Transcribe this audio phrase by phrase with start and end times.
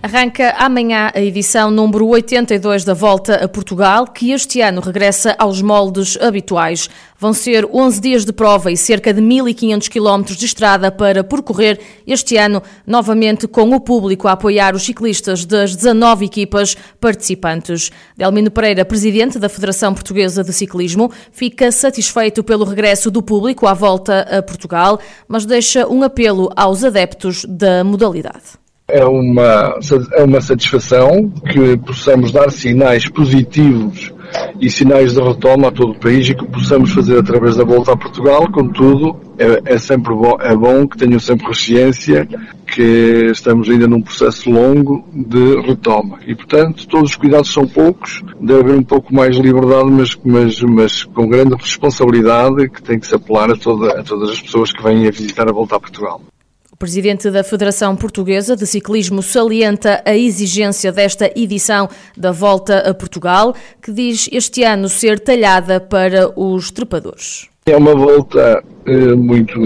[0.00, 5.60] Arranca amanhã a edição número 82 da Volta a Portugal, que este ano regressa aos
[5.60, 6.88] moldes habituais.
[7.18, 11.80] Vão ser 11 dias de prova e cerca de 1.500 quilómetros de estrada para percorrer
[12.06, 17.90] este ano, novamente com o público a apoiar os ciclistas das 19 equipas participantes.
[18.16, 23.74] Delmino Pereira, presidente da Federação Portuguesa de Ciclismo, fica satisfeito pelo regresso do público à
[23.74, 28.67] Volta a Portugal, mas deixa um apelo aos adeptos da modalidade.
[28.90, 29.78] É uma,
[30.14, 34.14] é uma satisfação que possamos dar sinais positivos
[34.58, 37.92] e sinais de retoma a todo o país e que possamos fazer através da volta
[37.92, 42.26] a Portugal, contudo, é, é sempre bom, é bom que tenham sempre consciência
[42.66, 46.18] que estamos ainda num processo longo de retoma.
[46.26, 50.18] E, portanto, todos os cuidados são poucos, deve haver um pouco mais de liberdade, mas,
[50.24, 54.40] mas, mas com grande responsabilidade que tem que se apelar a, toda, a todas as
[54.40, 56.22] pessoas que vêm a visitar a volta a Portugal.
[56.78, 63.52] Presidente da Federação Portuguesa de Ciclismo salienta a exigência desta edição da Volta a Portugal,
[63.82, 67.48] que diz este ano ser talhada para os trepadores.
[67.66, 69.58] É uma volta eh, muito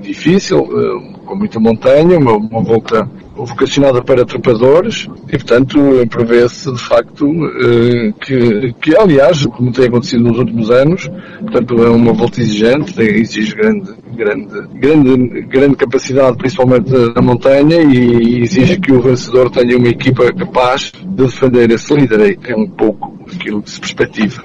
[0.00, 6.78] difícil, eh, com muita montanha, uma, uma volta vocacionada para trepadores e, portanto, prevê-se de
[6.78, 12.40] facto eh, que, que, aliás, como tem acontecido nos últimos anos, portanto, é uma volta
[12.40, 19.50] exigente, exige grande, grande, grande, grande capacidade, principalmente na montanha, e exige que o vencedor
[19.50, 22.38] tenha uma equipa capaz de defender esse líder.
[22.44, 24.42] É um pouco aquilo que se perspectiva.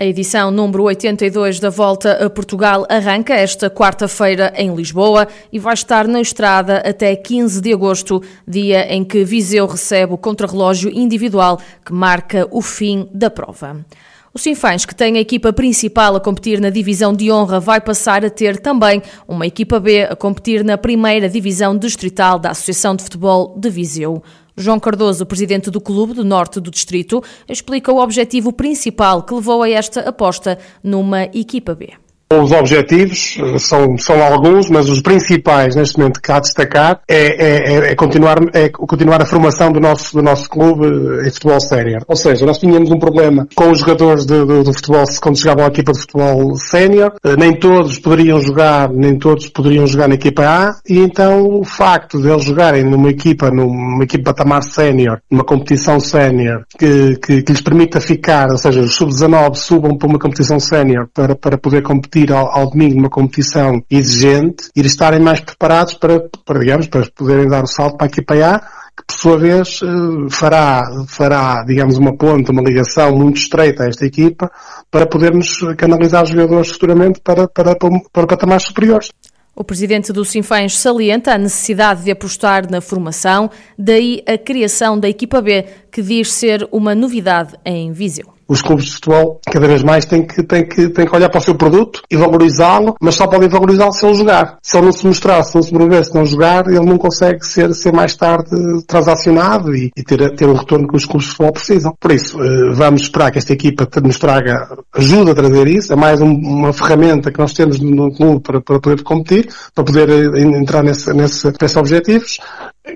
[0.00, 5.74] A edição número 82 da Volta a Portugal arranca esta quarta-feira em Lisboa e vai
[5.74, 11.58] estar na estrada até 15 de agosto, dia em que Viseu recebe o contrarrelógio individual
[11.84, 13.84] que marca o fim da prova.
[14.32, 18.24] O Sinfãs, que tem a equipa principal a competir na divisão de honra, vai passar
[18.24, 23.02] a ter também uma equipa B a competir na primeira divisão distrital da Associação de
[23.02, 24.22] Futebol de Viseu.
[24.58, 29.62] João Cardoso, presidente do Clube do Norte do Distrito, explica o objetivo principal que levou
[29.62, 31.92] a esta aposta numa equipa B.
[32.30, 37.00] Os objetivos eh, são, são alguns, mas os principais neste momento que há a destacar
[37.08, 41.28] é, é, é, é, continuar, é continuar a formação do nosso, do nosso clube eh,
[41.28, 42.02] em futebol sénior.
[42.06, 45.64] Ou seja, nós tínhamos um problema com os jogadores de, de, de futebol quando chegavam
[45.64, 47.14] à equipa de futebol sénior.
[47.24, 51.64] Eh, nem todos poderiam jogar, nem todos poderiam jogar na equipa A, e então o
[51.64, 57.42] facto de eles jogarem numa equipa, numa equipa patamar sénior, numa competição sénior, que, que,
[57.42, 61.56] que lhes permita ficar, ou seja, os sub-19 subam para uma competição sénior para, para
[61.56, 66.58] poder competir competir ao, ao domingo numa competição exigente, ir estarem mais preparados para, para,
[66.58, 70.30] digamos, para poderem dar o salto para a equipa A, que por sua vez eh,
[70.30, 74.50] fará, fará, digamos, uma ponte, uma ligação muito estreita a esta equipa
[74.90, 79.10] para podermos canalizar os jogadores futuramente para, para, para patamares superiores.
[79.54, 85.08] O presidente do Sinfãs salienta a necessidade de apostar na formação, daí a criação da
[85.08, 89.82] equipa B, que diz ser uma novidade em Viseu os clubes de futebol cada vez
[89.82, 93.14] mais têm que, têm que, têm que olhar para o seu produto e valorizá-lo, mas
[93.14, 94.58] só podem valorizá-lo se ele jogar.
[94.62, 97.44] Se ele não se mostrar, se não se promover, se não jogar, ele não consegue
[97.44, 98.50] ser, ser mais tarde
[98.86, 101.94] transacionado e, e ter, ter o retorno que os clubes de futebol precisam.
[102.00, 105.96] Por isso, eh, vamos esperar que esta equipa nos traga, ajuda a trazer isso, é
[105.96, 110.08] mais um, uma ferramenta que nós temos no clube para, para poder competir, para poder
[110.08, 112.38] eh, entrar nesse, nesse, nesses objetivos.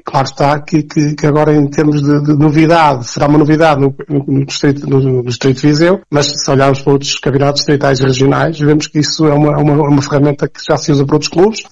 [0.04, 3.94] Claro está que, que, que, agora em termos de, de, novidade, será uma novidade no,
[4.08, 8.04] no, distrito, no, no Distrito de Viseu, mas se olharmos para outros campeonatos distritais e
[8.04, 11.30] regionais, vemos que isso é uma, uma, uma ferramenta que já se usa para outros
[11.30, 11.62] clubes.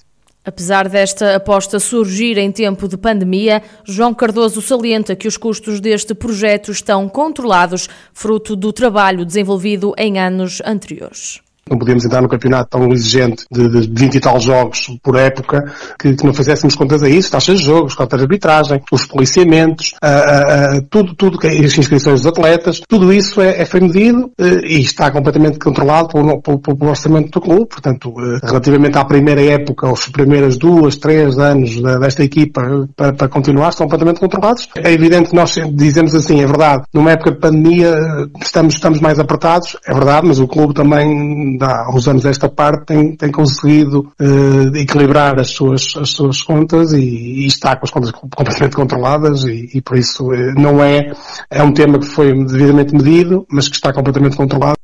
[0.43, 6.15] Apesar desta aposta surgir em tempo de pandemia, João Cardoso salienta que os custos deste
[6.15, 12.69] projeto estão controlados, fruto do trabalho desenvolvido em anos anteriores não podíamos entrar no campeonato
[12.69, 15.63] tão exigente de, de 20 e tal jogos por época
[15.99, 19.93] que, que não fizéssemos contas a isso, taxas de jogos, cotas de arbitragem, os policiamentos,
[20.03, 24.65] uh, uh, tudo, tudo, as inscrições dos atletas, tudo isso é, é foi medido uh,
[24.65, 27.67] e está completamente controlado pelo, pelo, pelo, orçamento do clube.
[27.67, 28.13] Portanto,
[28.43, 32.61] relativamente à primeira época, aos primeiros duas, três anos desta equipa
[32.95, 34.67] para, para, continuar, estão completamente controlados.
[34.77, 37.93] É evidente que nós dizemos assim, é verdade, numa época de pandemia
[38.41, 42.85] estamos, estamos mais apertados, é verdade, mas o clube também há uns anos esta parte
[42.85, 47.91] tem, tem conseguido uh, equilibrar as suas, as suas contas e, e, está com as
[47.91, 51.11] contas completamente controladas e, e por isso uh, não é,
[51.49, 54.77] é um tema que foi devidamente medido, mas que está completamente controlado.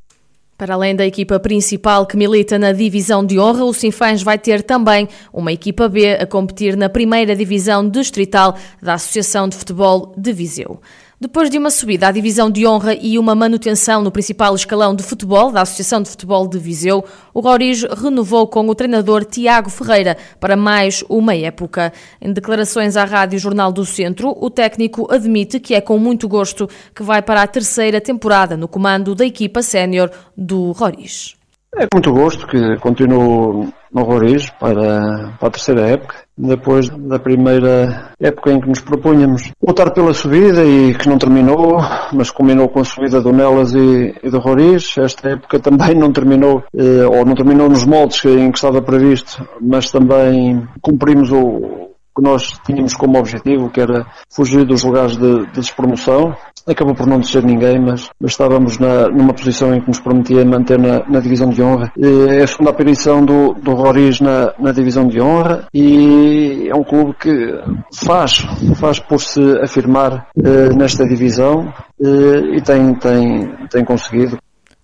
[0.57, 4.63] Para além da equipa principal que milita na divisão de honra, o Sinfãs vai ter
[4.63, 10.33] também uma equipa B a competir na primeira divisão distrital da Associação de Futebol de
[10.33, 10.81] Viseu.
[11.19, 15.01] Depois de uma subida à divisão de honra e uma manutenção no principal escalão de
[15.01, 17.03] futebol da Associação de Futebol de Viseu,
[17.33, 21.91] o Roriz renovou com o treinador Tiago Ferreira para mais uma época.
[22.21, 26.69] Em declarações à Rádio Jornal do Centro, o técnico admite que é com muito gosto
[26.93, 31.35] que vai para a terceira temporada no comando da equipa sénior do Roriz.
[31.75, 37.17] É com muito gosto que continuo no Roriz para, para a terceira época, depois da
[37.17, 41.79] primeira época em que nos propunhamos lutar pela subida e que não terminou,
[42.13, 44.97] mas culminou com a subida do Nelas e, e do Roriz.
[44.97, 49.47] Esta época também não terminou, eh, ou não terminou nos moldes em que estava previsto,
[49.61, 51.87] mas também cumprimos o,
[52.17, 56.35] que nós tínhamos como objetivo, que era fugir dos lugares de, de despromoção.
[56.65, 60.43] Acabou por não descer ninguém, mas, mas estávamos na, numa posição em que nos prometia
[60.43, 61.93] manter na, na divisão de honra.
[61.97, 66.83] É a segunda aparição do, do Roriz na, na divisão de honra e é um
[66.83, 67.53] clube que
[67.93, 71.71] faz, faz por se afirmar eh, nesta divisão
[72.03, 74.37] eh, e tem, tem, tem conseguido.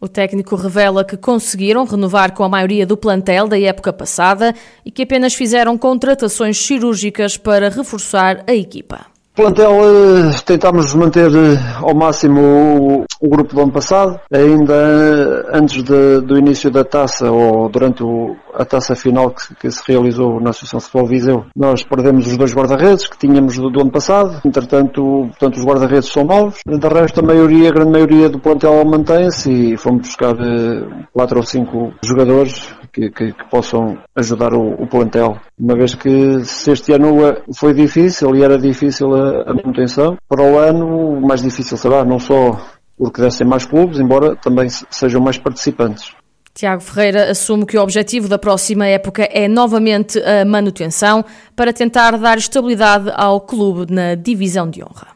[0.03, 4.53] O técnico revela que conseguiram renovar com a maioria do plantel da época passada
[4.85, 9.05] e que apenas fizeram contratações cirúrgicas para reforçar a equipa.
[9.33, 15.57] Plantel, eh, tentámos manter eh, ao máximo o, o, grupo do ano passado, ainda eh,
[15.57, 19.81] antes de, do início da taça ou durante o, a taça final que, que, se
[19.87, 21.45] realizou na Associação Futebol Viseu.
[21.55, 26.09] Nós perdemos os dois guarda-redes que tínhamos do, do, ano passado, entretanto, portanto, os guarda-redes
[26.09, 30.35] são novos, de resto a maioria, a grande maioria do plantel mantém-se e fomos buscar
[31.11, 35.37] quatro ou cinco jogadores que, que, que possam ajudar o, o, plantel.
[35.59, 37.15] Uma vez que se este ano
[37.55, 42.19] foi difícil e era difícil a, a manutenção, para o ano mais difícil será, não
[42.19, 42.59] só
[42.97, 46.13] porque devem mais clubes, embora também sejam mais participantes.
[46.53, 52.17] Tiago Ferreira assume que o objetivo da próxima época é novamente a manutenção para tentar
[52.17, 55.07] dar estabilidade ao clube na divisão de honra.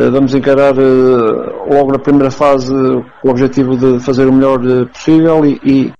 [0.00, 4.86] Eh, vamos encarar uh, logo na primeira fase o objetivo de fazer o melhor uh,
[4.86, 5.92] possível e, e,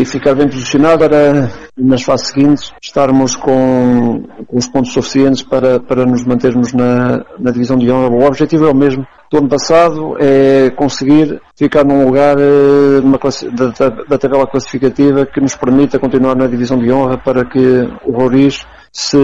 [0.00, 5.78] e, ficar bem posicionado para nas fases seguintes estarmos com, com, os pontos suficientes para,
[5.78, 8.10] para nos mantermos na, na divisão de honra.
[8.10, 13.88] O objetivo é o mesmo do ano passado, é conseguir ficar num lugar uh, da,
[14.08, 18.66] da, tabela classificativa que nos permita continuar na divisão de honra para que o Roriz
[18.90, 19.18] se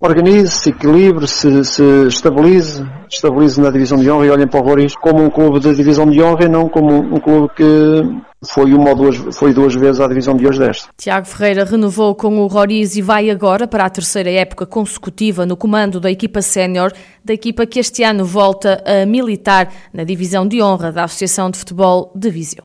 [0.00, 0.72] um, organize,
[1.64, 5.60] se estabilize, estabilize na divisão de honra e olhem para o Roriz como um clube
[5.60, 7.64] de divisão de honra e não como um clube que
[8.46, 10.88] foi uma ou duas, foi duas vezes à divisão de hoje desta.
[10.96, 15.56] Tiago Ferreira renovou com o Roriz e vai agora para a terceira época consecutiva no
[15.56, 16.92] comando da equipa sénior,
[17.24, 21.58] da equipa que este ano volta a militar na divisão de honra da Associação de
[21.58, 22.64] Futebol de Viseu.